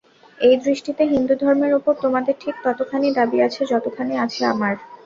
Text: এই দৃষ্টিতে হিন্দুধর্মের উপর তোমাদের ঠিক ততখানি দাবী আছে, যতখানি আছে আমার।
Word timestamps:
এই 0.39 0.55
দৃষ্টিতে 0.63 1.03
হিন্দুধর্মের 1.05 1.73
উপর 1.79 1.93
তোমাদের 2.03 2.35
ঠিক 2.39 2.55
ততখানি 2.65 3.07
দাবী 3.17 3.37
আছে, 3.47 3.61
যতখানি 3.71 4.13
আছে 4.17 4.41
আমার। 4.53 4.73